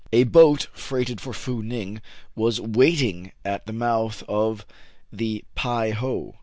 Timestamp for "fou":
1.31-1.61